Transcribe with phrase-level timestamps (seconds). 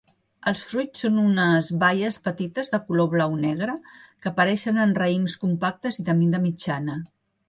[0.51, 3.75] Els fruits són unes baies petites de color blau-negre,
[4.23, 6.97] que apareixen en raïms compactes i de mida mitjana.